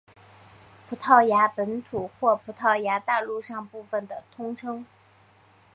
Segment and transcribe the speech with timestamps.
[0.89, 4.83] 葡萄牙本土或葡萄牙大陆上部分的通称。